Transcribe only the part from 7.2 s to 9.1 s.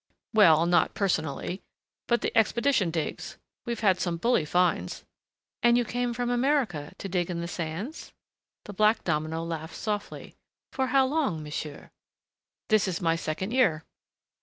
in the sands?" The black